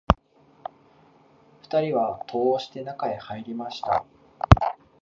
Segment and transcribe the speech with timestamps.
[1.61, 4.03] 二人は戸を押して、中へ入りました